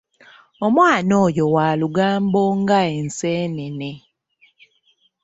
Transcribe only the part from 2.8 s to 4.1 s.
Enseenene.